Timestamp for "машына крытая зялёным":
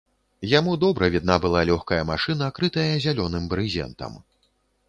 2.13-3.47